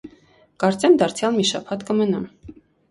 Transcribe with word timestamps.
-Կարծեմ, 0.63 0.97
դարձյալ 1.03 1.39
մի 1.39 1.47
շաբաթ 1.53 1.89
կմնամ: 1.93 2.29